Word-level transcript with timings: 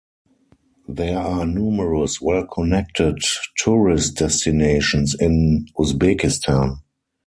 There 0.87 1.19
are 1.19 1.45
numerous 1.45 2.19
well 2.19 2.47
connected 2.47 3.19
tourist 3.57 4.17
destinations 4.17 5.13
in 5.13 5.67
Uzbekistan. 5.77 6.79